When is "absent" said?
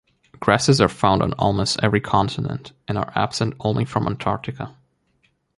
3.15-3.53